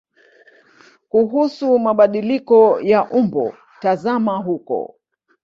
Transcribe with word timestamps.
Kuhusu 1.09 1.79
mabadiliko 1.79 2.79
ya 2.81 3.05
umbo 3.09 3.53
tazama 3.81 4.37
huko. 4.37 4.95